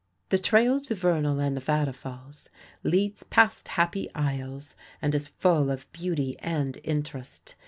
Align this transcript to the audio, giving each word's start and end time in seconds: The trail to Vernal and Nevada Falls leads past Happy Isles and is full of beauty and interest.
The 0.29 0.39
trail 0.39 0.81
to 0.81 0.95
Vernal 0.95 1.39
and 1.39 1.53
Nevada 1.53 1.93
Falls 1.93 2.49
leads 2.81 3.21
past 3.21 3.67
Happy 3.67 4.09
Isles 4.15 4.75
and 4.99 5.13
is 5.13 5.27
full 5.27 5.69
of 5.69 5.91
beauty 5.91 6.35
and 6.39 6.79
interest. 6.83 7.53